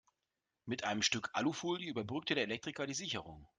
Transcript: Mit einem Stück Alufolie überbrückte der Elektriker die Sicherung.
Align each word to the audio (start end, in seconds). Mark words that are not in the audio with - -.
Mit 0.65 0.83
einem 0.83 1.03
Stück 1.03 1.29
Alufolie 1.33 1.87
überbrückte 1.87 2.33
der 2.33 2.45
Elektriker 2.45 2.87
die 2.87 2.95
Sicherung. 2.95 3.45